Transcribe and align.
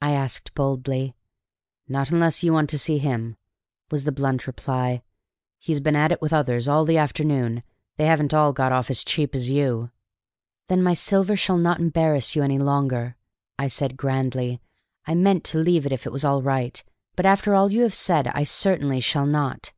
I 0.00 0.12
asked 0.12 0.54
boldly. 0.54 1.16
"Not 1.88 2.12
unless 2.12 2.44
you 2.44 2.52
want 2.52 2.70
to 2.70 2.78
see 2.78 2.98
him," 2.98 3.34
was 3.90 4.04
the 4.04 4.12
blunt 4.12 4.46
reply. 4.46 5.02
"He's 5.58 5.80
been 5.80 5.96
at 5.96 6.12
it 6.12 6.22
with 6.22 6.32
others 6.32 6.68
all 6.68 6.84
the 6.84 6.96
afternoon, 6.96 7.54
and 7.56 7.62
they 7.96 8.04
haven't 8.04 8.32
all 8.32 8.52
got 8.52 8.70
off 8.70 8.88
as 8.88 9.02
cheap 9.02 9.34
as 9.34 9.50
you." 9.50 9.90
"Then 10.68 10.80
my 10.80 10.94
silver 10.94 11.34
shall 11.34 11.58
not 11.58 11.80
embarrass 11.80 12.36
you 12.36 12.44
any 12.44 12.60
longer," 12.60 13.16
said 13.66 13.94
I 13.94 13.96
grandly. 13.96 14.60
"I 15.06 15.16
meant 15.16 15.42
to 15.46 15.58
leave 15.58 15.84
it 15.86 15.92
if 15.92 16.06
it 16.06 16.12
was 16.12 16.24
all 16.24 16.40
right, 16.40 16.80
but 17.16 17.26
after 17.26 17.56
all 17.56 17.72
you 17.72 17.82
have 17.82 17.96
said 17.96 18.28
I 18.28 18.44
certainly 18.44 19.00
shall 19.00 19.26
not. 19.26 19.72